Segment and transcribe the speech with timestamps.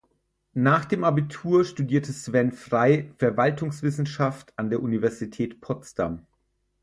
[0.55, 6.25] Nach dem Abitur studierte Sven Frye Verwaltungswissenschaft an der Universität Potsdam.